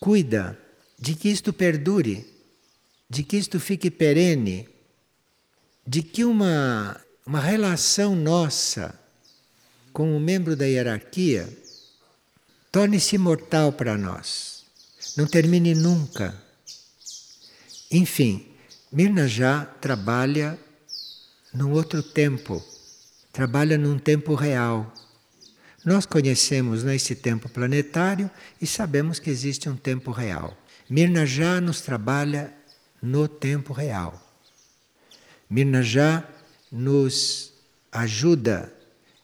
[0.00, 0.63] cuida
[1.04, 2.24] de que isto perdure,
[3.10, 4.66] de que isto fique perene,
[5.86, 8.98] de que uma, uma relação nossa
[9.92, 11.46] com um membro da hierarquia
[12.72, 14.64] torne-se imortal para nós.
[15.14, 16.42] Não termine nunca.
[17.90, 18.46] Enfim,
[18.90, 20.58] Mirna já trabalha
[21.52, 22.64] num outro tempo,
[23.30, 24.90] trabalha num tempo real.
[25.84, 30.63] Nós conhecemos nesse tempo planetário e sabemos que existe um tempo real.
[30.88, 32.52] Mirna já nos trabalha
[33.02, 34.20] no tempo real.
[35.48, 36.28] Mirna já
[36.70, 37.52] nos
[37.92, 38.72] ajuda,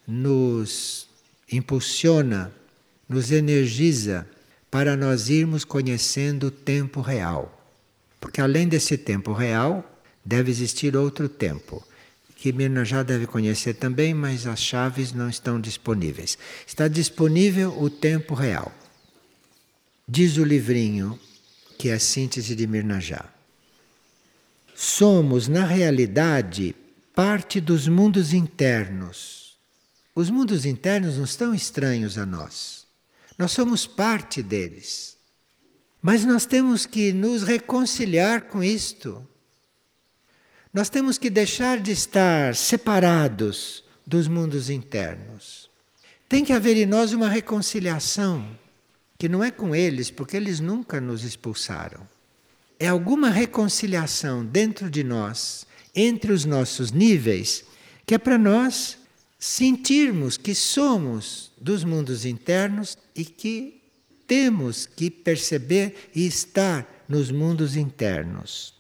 [0.07, 1.09] nos
[1.51, 2.53] impulsiona
[3.11, 4.25] nos energiza
[4.71, 7.61] para nós irmos conhecendo o tempo real.
[8.21, 9.85] Porque além desse tempo real,
[10.25, 11.85] deve existir outro tempo,
[12.37, 16.39] que Mirna já deve conhecer também, mas as chaves não estão disponíveis.
[16.65, 18.73] Está disponível o tempo real.
[20.07, 21.19] Diz o livrinho,
[21.81, 23.25] que é a síntese de Mirna já.
[24.75, 26.77] Somos, na realidade,
[27.15, 29.57] parte dos mundos internos.
[30.15, 32.87] Os mundos internos não estão estranhos a nós.
[33.39, 35.17] Nós somos parte deles.
[36.03, 39.27] Mas nós temos que nos reconciliar com isto.
[40.75, 45.71] Nós temos que deixar de estar separados dos mundos internos.
[46.29, 48.47] Tem que haver em nós uma reconciliação,
[49.21, 52.09] que não é com eles, porque eles nunca nos expulsaram.
[52.79, 57.63] É alguma reconciliação dentro de nós, entre os nossos níveis,
[58.07, 58.97] que é para nós
[59.39, 63.83] sentirmos que somos dos mundos internos e que
[64.27, 68.73] temos que perceber e estar nos mundos internos.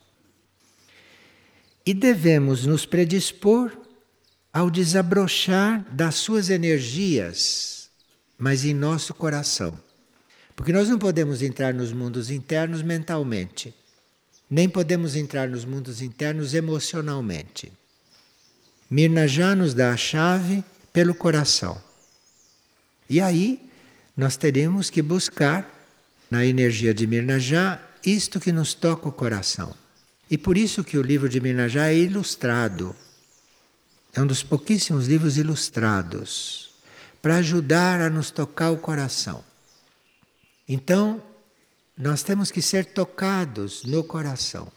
[1.84, 3.76] E devemos nos predispor
[4.50, 7.90] ao desabrochar das suas energias,
[8.38, 9.78] mas em nosso coração.
[10.60, 13.74] Porque nós não podemos entrar nos mundos internos mentalmente,
[14.50, 17.72] nem podemos entrar nos mundos internos emocionalmente.
[18.90, 21.80] Mirna já nos dá a chave pelo coração.
[23.08, 23.70] E aí
[24.14, 25.66] nós teremos que buscar
[26.30, 29.74] na energia de Mirna já isto que nos toca o coração.
[30.30, 32.94] E por isso que o livro de Mirna já é ilustrado.
[34.12, 36.68] É um dos pouquíssimos livros ilustrados
[37.22, 39.48] para ajudar a nos tocar o coração.
[40.72, 41.20] Então,
[42.02, 44.72] Nós temos que ser tocados no coração.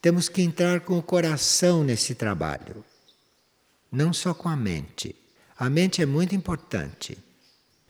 [0.00, 2.84] Temos que entrar com o coração nesse trabalho,
[3.90, 5.16] não só com a mente.
[5.58, 7.18] A mente é muito importante,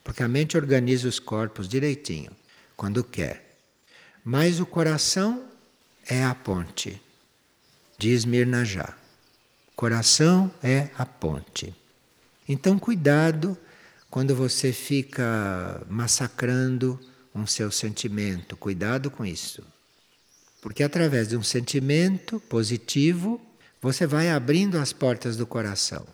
[0.02, 2.30] porque a mente organiza os corpos direitinho,
[2.78, 3.58] quando quer.
[4.24, 5.44] Mas o coração
[6.06, 6.98] é a ponte,
[7.98, 8.96] diz Mirna já.
[9.76, 11.74] Coração é a ponte.
[12.48, 13.54] Então, cuidado
[14.10, 16.98] quando você fica massacrando
[17.34, 19.62] um seu sentimento, cuidado com isso.
[20.60, 23.40] Porque através de um sentimento positivo,
[23.80, 26.04] você vai abrindo as portas do coração.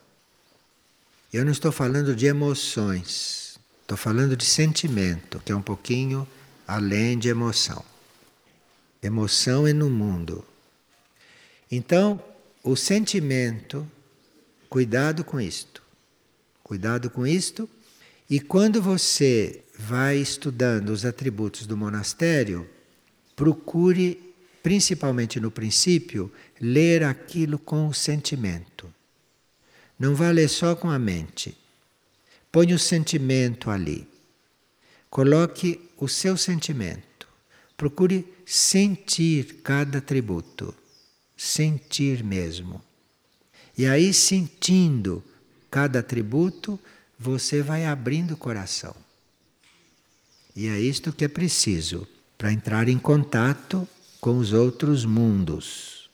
[1.32, 6.28] Eu não estou falando de emoções, estou falando de sentimento, que é um pouquinho
[6.66, 7.84] além de emoção.
[9.03, 10.44] Emoção é no mundo.
[11.70, 12.22] Então,
[12.62, 13.86] o sentimento,
[14.68, 15.82] cuidado com isto.
[16.62, 17.68] Cuidado com isto.
[18.29, 22.68] E quando você vai estudando os atributos do monastério,
[23.37, 28.93] procure, principalmente no princípio, ler aquilo com o sentimento.
[29.99, 31.57] Não vá ler só com a mente.
[32.51, 34.09] Põe o sentimento ali.
[35.09, 37.29] Coloque o seu sentimento.
[37.77, 40.74] Procure sentir cada atributo.
[41.37, 42.83] Sentir mesmo.
[43.79, 45.22] E aí, sentindo
[45.70, 46.81] cada atributo,
[47.19, 48.95] você vai abrindo o coração.
[50.55, 52.07] E é isto que é preciso
[52.37, 53.89] para entrar em contato
[54.21, 56.11] com os outros mundos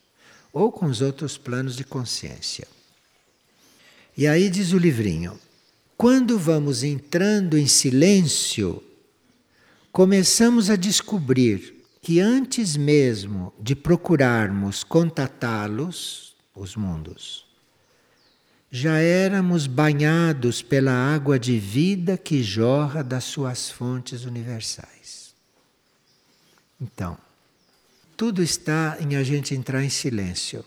[0.53, 2.67] ou com os outros planos de consciência.
[4.17, 5.39] E aí diz o livrinho:
[5.97, 8.83] quando vamos entrando em silêncio,
[9.91, 17.47] começamos a descobrir que antes mesmo de procurarmos contatá-los, os mundos,
[18.75, 25.35] já éramos banhados pela água de vida que jorra das suas fontes universais.
[26.81, 27.19] Então,
[28.17, 30.65] tudo está em a gente entrar em silêncio.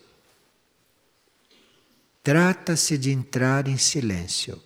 [2.22, 4.62] Trata-se de entrar em silêncio.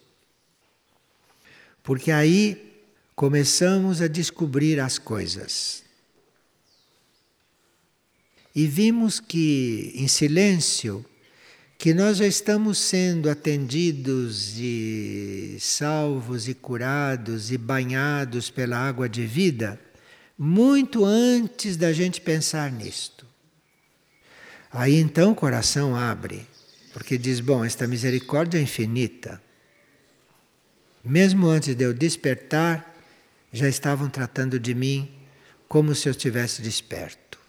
[1.82, 2.84] Porque aí
[3.16, 5.82] começamos a descobrir as coisas.
[8.54, 11.06] E vimos que em silêncio
[11.80, 19.26] que nós já estamos sendo atendidos e salvos e curados e banhados pela água de
[19.26, 19.80] vida
[20.38, 23.26] muito antes da gente pensar nisto.
[24.70, 26.46] Aí então o coração abre,
[26.92, 29.42] porque diz: bom, esta misericórdia é infinita.
[31.02, 32.94] Mesmo antes de eu despertar,
[33.54, 35.10] já estavam tratando de mim
[35.66, 37.40] como se eu estivesse desperto.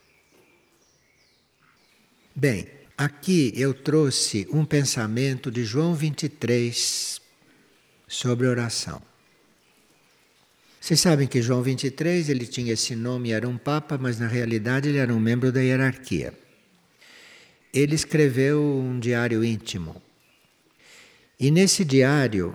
[2.33, 7.19] Bem, Aqui eu trouxe um pensamento de João 23
[8.07, 9.01] sobre oração.
[10.79, 14.91] Vocês sabem que João 23 ele tinha esse nome, era um papa, mas na realidade
[14.91, 16.35] ele era um membro da hierarquia.
[17.73, 20.03] Ele escreveu um diário íntimo.
[21.39, 22.55] E nesse diário,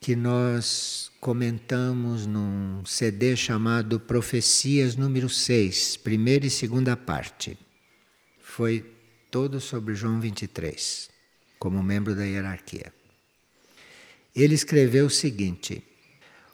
[0.00, 7.58] que nós comentamos num CD chamado Profecias número 6, primeira e segunda parte,
[8.40, 8.94] foi
[9.30, 11.10] todo sobre João 23,
[11.58, 12.92] como membro da hierarquia.
[14.34, 15.82] Ele escreveu o seguinte: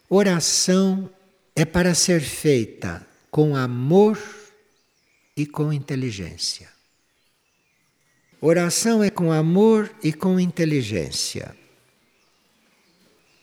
[0.08, 1.10] oração
[1.54, 4.18] é para ser feita com amor
[5.36, 6.68] e com inteligência.
[8.40, 11.56] Oração é com amor e com inteligência.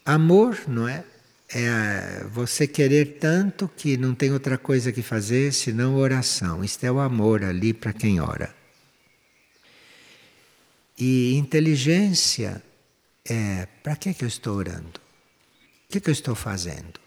[0.06, 1.06] Amor, não é?
[1.52, 6.64] É você querer tanto que não tem outra coisa que fazer senão oração.
[6.64, 8.59] Isto é o amor ali para quem ora.
[11.00, 12.62] E inteligência
[13.24, 15.00] é para que, que eu estou orando?
[15.88, 17.00] O que, que eu estou fazendo?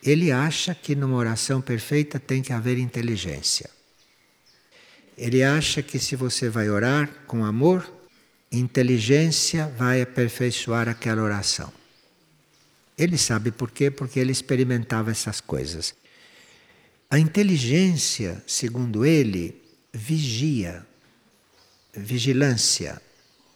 [0.00, 3.68] Ele acha que numa oração perfeita tem que haver inteligência.
[5.18, 7.90] Ele acha que se você vai orar com amor,
[8.52, 11.72] inteligência vai aperfeiçoar aquela oração.
[12.96, 13.90] Ele sabe por quê?
[13.90, 15.96] Porque ele experimentava essas coisas.
[17.10, 19.60] A inteligência, segundo ele,
[19.92, 20.86] vigia
[21.96, 23.00] vigilância.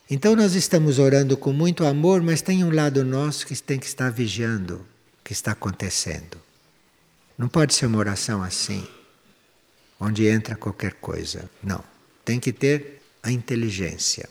[0.09, 3.87] Então nós estamos orando com muito amor, mas tem um lado nosso que tem que
[3.87, 4.85] estar vigiando o
[5.23, 6.37] que está acontecendo.
[7.39, 8.87] Não pode ser uma oração assim,
[9.99, 11.49] onde entra qualquer coisa.
[11.63, 11.83] Não.
[12.25, 14.29] Tem que ter a inteligência.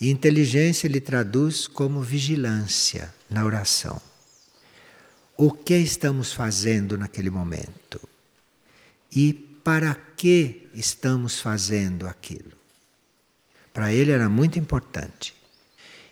[0.00, 4.00] E inteligência ele traduz como vigilância na oração.
[5.36, 8.00] O que estamos fazendo naquele momento?
[9.10, 12.59] E para que estamos fazendo aquilo?
[13.72, 15.34] Para ele era muito importante.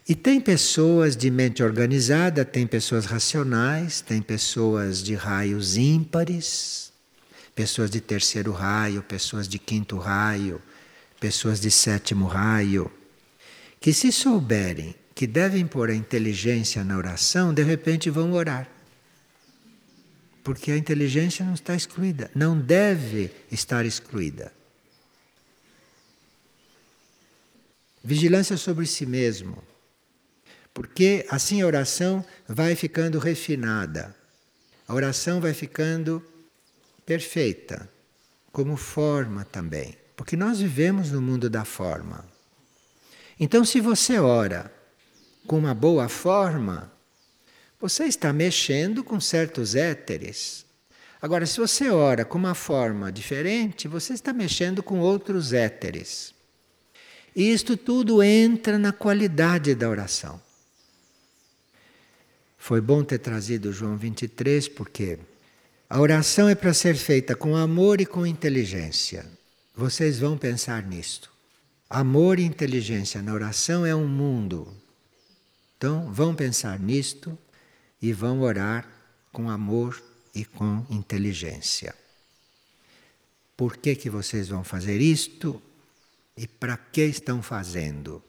[0.09, 6.93] E tem pessoas de mente organizada, tem pessoas racionais, tem pessoas de raios ímpares,
[7.55, 10.63] pessoas de terceiro raio, pessoas de quinto raio,
[11.21, 12.91] pessoas de sétimo raio,
[13.81, 18.69] que se souberem que devem pôr a inteligência na oração, de repente vão orar.
[20.45, 24.53] Porque a inteligência não está excluída, não deve estar excluída.
[28.09, 29.63] Vigilância sobre si mesmo.
[30.73, 34.17] Porque assim a oração vai ficando refinada.
[34.87, 36.25] A oração vai ficando
[37.05, 37.87] perfeita,
[38.51, 39.95] como forma também.
[40.17, 42.25] Porque nós vivemos no mundo da forma.
[43.39, 44.73] Então, se você ora
[45.47, 46.91] com uma boa forma,
[47.79, 50.65] você está mexendo com certos éteres.
[51.21, 56.38] Agora, se você ora com uma forma diferente, você está mexendo com outros éteres.
[57.39, 60.43] E isto tudo entra na qualidade da oração.
[62.59, 65.21] Foi bom ter trazido João 23, porque
[65.89, 69.25] a oração é para ser feita com amor e com inteligência.
[69.73, 71.31] Vocês vão pensar nisto.
[71.89, 74.67] Amor e inteligência na oração é um mundo.
[75.77, 77.39] Então, vão pensar nisto
[78.03, 78.85] e vão orar
[79.33, 80.03] com amor
[80.35, 81.95] e com inteligência.
[83.57, 85.63] Por que, que vocês vão fazer isto
[86.39, 88.23] e para que estão fazendo?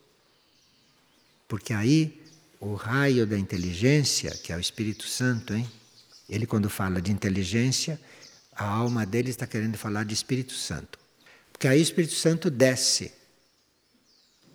[1.48, 2.20] Porque aí
[2.60, 5.70] o raio da inteligência, que é o Espírito Santo, hein?
[6.28, 8.02] Ele quando fala de inteligência,
[8.52, 10.98] a alma dele está querendo falar de Espírito Santo.
[11.52, 13.12] Porque aí o Espírito Santo desce.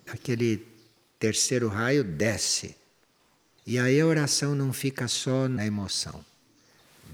[0.07, 0.67] Aquele
[1.17, 2.75] terceiro raio desce.
[3.65, 6.23] E aí a oração não fica só na emoção.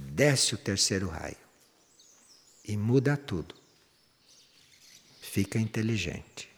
[0.09, 1.37] Desce o terceiro raio.
[2.65, 3.60] E muda tudo.
[5.31, 6.50] Fica inteligente.